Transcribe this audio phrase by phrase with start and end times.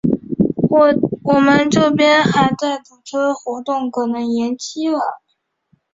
[1.21, 4.99] 我们这边还在堵车，活动可能要延期了。